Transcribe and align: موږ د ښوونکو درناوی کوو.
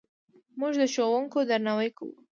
موږ 0.59 0.73
د 0.81 0.83
ښوونکو 0.93 1.37
درناوی 1.49 1.89
کوو. 1.97 2.15